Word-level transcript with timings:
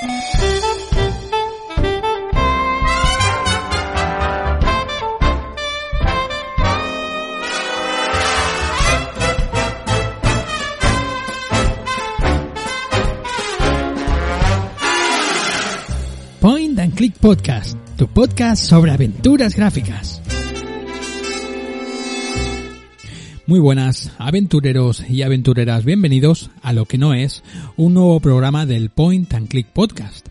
Point 0.00 0.12
and 16.78 16.94
Click 16.94 17.18
Podcast, 17.18 17.76
tu 17.96 18.06
podcast 18.06 18.64
sobre 18.64 18.92
aventuras 18.92 19.56
gráficas. 19.56 20.27
Muy 23.48 23.60
buenas, 23.60 24.12
aventureros 24.18 25.08
y 25.08 25.22
aventureras, 25.22 25.82
bienvenidos 25.82 26.50
a 26.60 26.74
lo 26.74 26.84
que 26.84 26.98
no 26.98 27.14
es 27.14 27.42
un 27.78 27.94
nuevo 27.94 28.20
programa 28.20 28.66
del 28.66 28.90
Point 28.90 29.32
and 29.32 29.48
Click 29.48 29.68
Podcast. 29.68 30.28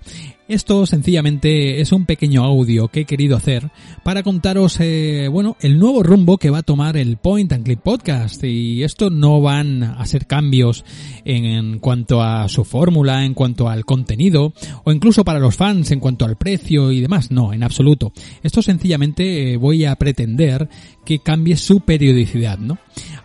Esto 0.47 0.85
sencillamente 0.85 1.81
es 1.81 1.91
un 1.91 2.05
pequeño 2.05 2.45
audio 2.45 2.87
que 2.87 3.01
he 3.01 3.05
querido 3.05 3.35
hacer 3.35 3.69
para 4.05 4.23
contaros, 4.23 4.77
eh, 4.79 5.27
bueno, 5.29 5.57
el 5.59 5.77
nuevo 5.77 6.03
rumbo 6.03 6.37
que 6.37 6.49
va 6.49 6.59
a 6.59 6.63
tomar 6.63 6.95
el 6.95 7.17
Point 7.17 7.51
and 7.51 7.65
Click 7.65 7.81
Podcast. 7.81 8.41
Y 8.45 8.81
esto 8.83 9.09
no 9.09 9.41
van 9.41 9.83
a 9.83 10.05
ser 10.05 10.25
cambios 10.25 10.85
en, 11.25 11.79
cuanto 11.79 12.21
a 12.21 12.47
su 12.47 12.63
fórmula, 12.63 13.25
en 13.25 13.33
cuanto 13.33 13.67
al 13.67 13.83
contenido, 13.83 14.53
o 14.85 14.93
incluso 14.93 15.25
para 15.25 15.39
los 15.39 15.57
fans 15.57 15.91
en 15.91 15.99
cuanto 15.99 16.23
al 16.23 16.37
precio 16.37 16.93
y 16.93 17.01
demás. 17.01 17.29
No, 17.29 17.51
en 17.51 17.63
absoluto. 17.63 18.13
Esto 18.41 18.61
sencillamente 18.61 19.51
eh, 19.51 19.57
voy 19.57 19.83
a 19.83 19.97
pretender 19.97 20.69
que 21.03 21.19
cambie 21.19 21.57
su 21.57 21.81
periodicidad, 21.81 22.57
¿no? 22.57 22.77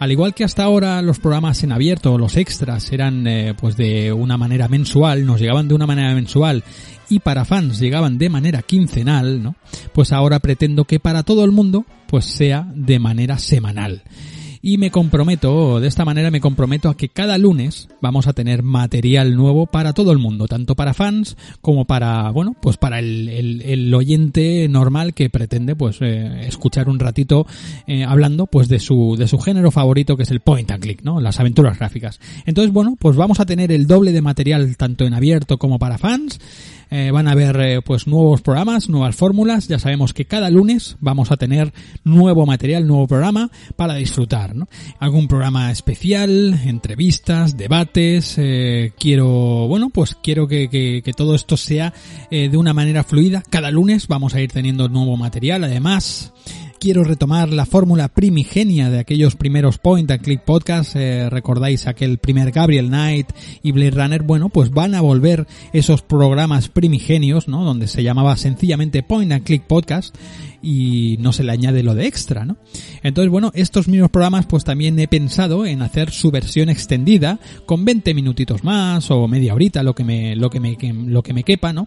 Al 0.03 0.11
igual 0.11 0.35
que 0.35 0.43
hasta 0.43 0.65
ahora 0.65 1.01
los 1.01 1.21
programas 1.21 1.63
en 1.63 1.71
abierto, 1.71 2.19
los 2.19 2.37
extras, 2.37 2.91
eran 2.91 3.25
eh, 3.29 3.55
pues 3.57 3.77
de 3.77 4.13
una 4.13 4.37
manera 4.37 4.67
mensual, 4.67 5.25
nos 5.25 5.41
llegaban 5.41 5.69
de 5.69 5.75
una 5.75 5.87
manera 5.87 6.13
mensual 6.13 6.65
y 7.09 7.21
para 7.21 7.45
fans 7.45 7.79
llegaban 7.79 8.19
de 8.19 8.29
manera 8.29 8.63
quincenal, 8.63 9.41
¿no? 9.45 9.55
Pues 9.95 10.11
ahora 10.11 10.41
pretendo 10.41 10.87
que 10.87 10.99
para 10.99 11.23
todo 11.23 11.45
el 11.45 11.53
mundo 11.53 11.87
pues 12.09 12.25
sea 12.25 12.67
de 12.75 12.99
manera 12.99 13.39
semanal 13.39 14.03
y 14.63 14.79
me 14.79 14.93
comprometo, 14.93 15.81
de 15.81 15.89
esta 15.89 16.05
manera 16.05 16.31
me 16.31 16.41
comprometo 16.41 16.89
a 16.89 16.97
que 16.97 17.09
cada 17.09 17.37
lunes 17.37 17.89
vamos 18.01 18.29
a 18.29 18.33
tener 18.33 18.63
material 18.63 19.35
nuevo 19.35 19.67
para 19.67 19.93
todo 19.93 20.13
el 20.13 20.19
mundo, 20.19 20.47
tanto 20.47 20.77
para 20.77 20.95
fans 20.95 21.37
como 21.61 21.85
para, 21.85 22.31
bueno, 22.31 22.55
pues 22.63 22.77
para 22.77 23.01
el, 23.01 23.29
el, 23.29 23.93
oyente 23.93 24.69
normal 24.69 25.15
que 25.15 25.29
pretende 25.29 25.75
pues 25.75 25.99
eh, 26.01 26.47
escuchar 26.47 26.89
un 26.89 27.01
ratito 27.01 27.45
eh, 27.89 28.05
hablando 28.05 28.47
pues 28.47 28.69
de 28.69 28.79
su, 28.79 29.17
de 29.19 29.27
su 29.27 29.39
género 29.39 29.73
favorito 29.73 30.17
que 30.17 30.23
es 30.23 30.31
el 30.31 30.41
point 30.41 30.71
and 30.71 30.83
click, 30.83 31.03
¿no? 31.03 31.21
Las 31.21 31.41
aventuras 31.41 31.79
gráficas. 31.79 32.21
Entonces, 32.47 32.73
bueno, 32.73 32.97
pues 32.99 33.17
vamos 33.17 33.41
a 33.41 33.47
tener 33.47 33.73
el 33.73 33.89
doble 33.89 34.13
de 34.13 34.23
material 34.23 34.77
tanto 34.77 35.05
en 35.05 35.15
abierto 35.15 35.59
como 35.59 35.81
para 35.81 35.99
fans. 35.99 36.39
Eh, 36.95 37.11
van 37.11 37.27
a 37.27 37.33
haber 37.33 37.59
eh, 37.59 37.81
pues 37.81 38.07
nuevos 38.07 38.43
programas, 38.43 38.91
nuevas 38.91 39.17
fórmulas. 39.17 39.67
Ya 39.67 39.79
sabemos 39.79 40.13
que 40.13 40.27
cada 40.27 40.51
lunes 40.51 40.99
vamos 41.01 41.31
a 41.33 41.39
tener 41.39 41.73
nuevo 42.05 42.45
material, 42.45 42.87
nuevo 42.87 43.07
programa 43.07 43.51
para 43.77 43.95
disfrutar. 43.95 44.55
¿no? 44.55 44.69
Algún 44.99 45.27
programa 45.27 45.71
especial, 45.71 46.61
entrevistas, 46.67 47.57
debates. 47.57 48.35
Eh, 48.37 48.93
quiero, 48.99 49.67
bueno, 49.69 49.89
pues 49.89 50.15
quiero 50.23 50.47
que, 50.47 50.69
que, 50.69 51.01
que 51.03 51.13
todo 51.15 51.35
esto 51.35 51.57
sea 51.57 51.95
de 52.31 52.57
una 52.57 52.75
manera 52.75 53.05
fluida. 53.05 53.43
Cada 53.49 53.71
lunes 53.71 54.07
vamos 54.07 54.35
a 54.35 54.43
ir 54.43 54.53
teniendo 54.53 54.89
nuevo 54.91 55.17
material. 55.17 55.65
Además, 55.65 56.33
quiero 56.83 57.05
retomar 57.05 57.51
la 57.51 57.65
fórmula 57.65 58.09
primigenia 58.09 58.91
de 58.91 58.99
aquellos 58.99 59.37
primeros 59.37 59.79
point 59.79 60.11
and 60.11 60.21
click 60.21 60.41
podcasts. 60.41 60.97
Eh, 60.97 61.31
recordáis 61.31 61.87
aquel 61.87 62.19
primer 62.19 62.51
Gabriel 62.51 62.89
Knight 62.89 63.29
y 63.63 63.71
Blade 63.71 63.93
Runner. 63.93 64.25
Bueno, 64.25 64.49
pues 64.49 64.71
van 64.71 64.97
a 64.97 65.01
volver 65.01 65.47
esos 65.73 66.03
programas 66.03 66.69
primigenios, 66.69 67.47
¿no? 67.47 67.63
Donde 67.63 67.87
se 67.87 68.03
llamaba 68.03 68.37
sencillamente 68.37 69.05
point 69.05 69.31
and 69.31 69.45
click 69.45 69.63
podcast 69.63 70.13
y 70.61 71.19
no 71.21 71.33
se 71.33 71.45
le 71.45 71.53
añade 71.53 71.85
lo 71.85 71.95
de 71.95 72.09
extra, 72.09 72.45
¿no? 72.45 72.57
Entonces, 73.05 73.31
bueno, 73.31 73.53
estos 73.55 73.87
mismos 73.87 74.11
programas 74.11 74.47
pues 74.47 74.65
también 74.65 74.99
he 74.99 75.07
pensado 75.07 75.65
en 75.67 75.83
hacer 75.83 76.11
su 76.11 76.33
versión 76.33 76.69
extendida 76.69 77.39
con 77.65 77.85
20 77.85 78.13
minutitos 78.13 78.65
más 78.65 79.09
o 79.13 79.29
media 79.29 79.55
horita, 79.55 79.85
lo 79.85 79.95
que 79.95 80.03
me, 80.03 80.35
lo 80.35 80.51
que 80.51 80.59
me, 80.59 80.77
lo 80.93 81.23
que 81.23 81.33
me 81.33 81.45
quepa, 81.45 81.73
¿no? 81.73 81.87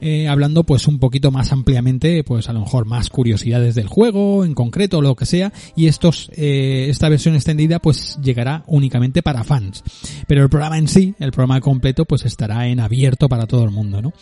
Eh, 0.00 0.28
hablando 0.28 0.64
pues 0.64 0.86
un 0.86 0.98
poquito 0.98 1.30
más 1.30 1.52
ampliamente, 1.52 2.24
pues 2.24 2.48
a 2.48 2.52
lo 2.52 2.60
mejor 2.60 2.86
más 2.86 3.10
curiosidades 3.10 3.74
del 3.74 3.88
juego, 3.88 4.44
en 4.44 4.54
concreto, 4.54 5.02
lo 5.02 5.14
que 5.16 5.26
sea, 5.26 5.52
y 5.74 5.86
estos, 5.86 6.30
eh, 6.34 6.86
esta 6.88 7.08
versión 7.08 7.34
extendida 7.34 7.78
pues 7.78 8.18
llegará 8.22 8.64
únicamente 8.66 9.22
para 9.22 9.44
fans. 9.44 9.82
Pero 10.26 10.42
el 10.42 10.48
programa 10.48 10.78
en 10.78 10.88
sí, 10.88 11.14
el 11.18 11.32
programa 11.32 11.60
completo, 11.60 12.04
pues 12.04 12.24
estará 12.24 12.68
en 12.68 12.80
abierto 12.80 13.28
para 13.28 13.46
todo 13.46 13.64
el 13.64 13.70
mundo, 13.70 14.02
¿no? 14.02 14.12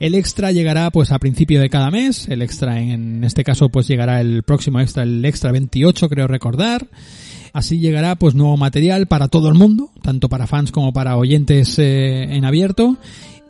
El 0.00 0.14
extra 0.14 0.52
llegará 0.52 0.90
pues 0.90 1.12
a 1.12 1.18
principio 1.18 1.60
de 1.60 1.70
cada 1.70 1.90
mes, 1.90 2.28
el 2.28 2.42
extra 2.42 2.80
en 2.80 3.22
este 3.24 3.44
caso 3.44 3.68
pues 3.68 3.86
llegará 3.86 4.20
el 4.20 4.42
próximo 4.42 4.80
extra, 4.80 5.04
el 5.04 5.24
extra 5.24 5.52
28 5.52 6.08
creo 6.08 6.26
recordar. 6.26 6.88
Así 7.52 7.78
llegará 7.78 8.16
pues 8.16 8.34
nuevo 8.34 8.56
material 8.56 9.06
para 9.06 9.28
todo 9.28 9.48
el 9.48 9.54
mundo, 9.54 9.90
tanto 10.02 10.28
para 10.28 10.48
fans 10.48 10.72
como 10.72 10.92
para 10.92 11.16
oyentes 11.16 11.78
eh, 11.78 12.24
en 12.34 12.44
abierto 12.44 12.98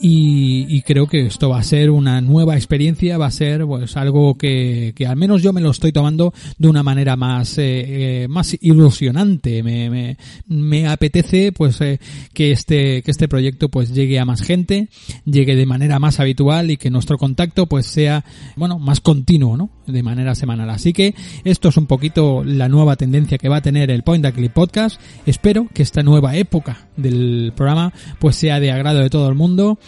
y, 0.06 0.82
creo 0.82 1.06
que 1.06 1.24
esto 1.24 1.48
va 1.48 1.60
a 1.60 1.62
ser 1.62 1.90
una 1.90 2.20
nueva 2.20 2.56
experiencia, 2.56 3.16
va 3.16 3.24
a 3.24 3.30
ser 3.30 3.64
pues 3.64 3.96
algo 3.96 4.36
que, 4.36 4.92
que 4.94 5.06
al 5.06 5.16
menos 5.16 5.42
yo 5.42 5.54
me 5.54 5.62
lo 5.62 5.70
estoy 5.70 5.92
tomando 5.92 6.34
de 6.58 6.68
una 6.68 6.82
manera 6.82 7.16
más 7.16 7.56
eh, 7.56 8.24
eh 8.24 8.28
más 8.28 8.54
ilusionante. 8.60 9.62
Me, 9.62 9.88
me, 9.88 10.18
me 10.46 10.88
apetece 10.88 11.52
pues 11.52 11.80
eh, 11.80 12.00
que 12.34 12.52
este 12.52 13.02
que 13.02 13.10
este 13.10 13.28
proyecto 13.28 13.70
pues 13.70 13.94
llegue 13.94 14.18
a 14.18 14.26
más 14.26 14.42
gente, 14.42 14.88
llegue 15.24 15.56
de 15.56 15.64
manera 15.64 15.98
más 15.98 16.20
habitual 16.20 16.70
y 16.70 16.76
que 16.76 16.90
nuestro 16.90 17.16
contacto 17.16 17.66
pues 17.66 17.86
sea 17.86 18.26
bueno 18.56 18.78
más 18.78 19.00
continuo, 19.00 19.56
¿no? 19.56 19.70
De 19.86 20.02
manera 20.02 20.34
semanal. 20.34 20.68
Así 20.68 20.92
que 20.92 21.14
esto 21.44 21.70
es 21.70 21.78
un 21.78 21.86
poquito 21.86 22.44
la 22.44 22.68
nueva 22.68 22.96
tendencia 22.96 23.38
que 23.38 23.48
va 23.48 23.56
a 23.56 23.62
tener 23.62 23.90
el 23.90 24.02
Point 24.02 24.26
Clip 24.34 24.52
Podcast. 24.52 25.00
Espero 25.24 25.66
que 25.72 25.82
esta 25.82 26.02
nueva 26.02 26.36
época 26.36 26.88
del 26.98 27.54
programa 27.56 27.94
pues 28.18 28.36
sea 28.36 28.60
de 28.60 28.70
agrado 28.70 29.00
de 29.00 29.08
todo 29.08 29.30
el 29.30 29.34
mundo 29.34 29.78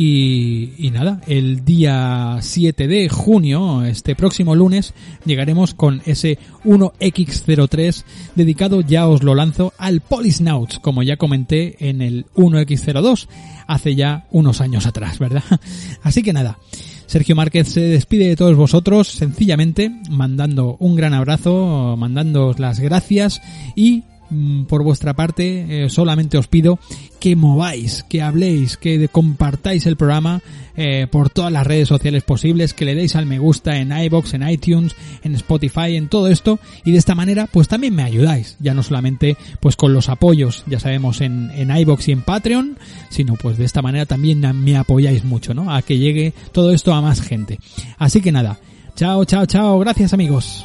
y, 0.00 0.90
nada, 0.92 1.20
el 1.26 1.64
día 1.64 2.38
7 2.40 2.86
de 2.86 3.08
junio, 3.08 3.84
este 3.84 4.14
próximo 4.14 4.54
lunes, 4.54 4.94
llegaremos 5.24 5.74
con 5.74 6.02
ese 6.06 6.38
1X03 6.64 8.04
dedicado, 8.36 8.80
ya 8.80 9.08
os 9.08 9.24
lo 9.24 9.34
lanzo, 9.34 9.72
al 9.76 10.00
Polisnauts, 10.00 10.78
como 10.78 11.02
ya 11.02 11.16
comenté 11.16 11.88
en 11.88 12.00
el 12.00 12.26
1X02, 12.36 13.26
hace 13.66 13.96
ya 13.96 14.28
unos 14.30 14.60
años 14.60 14.86
atrás, 14.86 15.18
¿verdad? 15.18 15.42
Así 16.04 16.22
que 16.22 16.32
nada, 16.32 16.58
Sergio 17.06 17.34
Márquez 17.34 17.68
se 17.68 17.80
despide 17.80 18.28
de 18.28 18.36
todos 18.36 18.56
vosotros, 18.56 19.08
sencillamente 19.08 19.90
mandando 20.10 20.76
un 20.78 20.94
gran 20.94 21.12
abrazo, 21.12 21.96
mandándoos 21.98 22.60
las 22.60 22.78
gracias 22.78 23.42
y 23.74 24.04
por 24.68 24.82
vuestra 24.82 25.14
parte, 25.14 25.84
eh, 25.84 25.90
solamente 25.90 26.38
os 26.38 26.48
pido 26.48 26.78
que 27.20 27.34
mováis, 27.34 28.04
que 28.08 28.22
habléis, 28.22 28.76
que 28.76 29.08
compartáis 29.08 29.86
el 29.86 29.96
programa 29.96 30.40
eh, 30.76 31.08
por 31.10 31.30
todas 31.30 31.50
las 31.52 31.66
redes 31.66 31.88
sociales 31.88 32.22
posibles, 32.22 32.74
que 32.74 32.84
le 32.84 32.94
deis 32.94 33.16
al 33.16 33.26
me 33.26 33.38
gusta 33.38 33.78
en 33.78 33.90
iBox, 33.90 34.34
en 34.34 34.48
iTunes, 34.48 34.94
en 35.24 35.34
Spotify, 35.34 35.96
en 35.96 36.08
todo 36.08 36.28
esto, 36.28 36.60
y 36.84 36.92
de 36.92 36.98
esta 36.98 37.14
manera, 37.14 37.48
pues 37.50 37.66
también 37.66 37.94
me 37.94 38.04
ayudáis, 38.04 38.56
ya 38.60 38.74
no 38.74 38.82
solamente 38.82 39.36
pues 39.60 39.76
con 39.76 39.92
los 39.92 40.08
apoyos, 40.08 40.62
ya 40.66 40.78
sabemos, 40.78 41.20
en, 41.20 41.50
en 41.52 41.76
iBox 41.76 42.08
y 42.08 42.12
en 42.12 42.22
Patreon, 42.22 42.78
sino 43.10 43.34
pues 43.34 43.58
de 43.58 43.64
esta 43.64 43.82
manera 43.82 44.06
también 44.06 44.40
me 44.62 44.76
apoyáis 44.76 45.24
mucho, 45.24 45.54
¿no? 45.54 45.74
A 45.74 45.82
que 45.82 45.98
llegue 45.98 46.32
todo 46.52 46.72
esto 46.72 46.94
a 46.94 47.02
más 47.02 47.20
gente. 47.20 47.58
Así 47.98 48.20
que 48.20 48.30
nada, 48.30 48.58
chao, 48.94 49.24
chao, 49.24 49.46
chao, 49.46 49.78
gracias 49.78 50.12
amigos. 50.12 50.64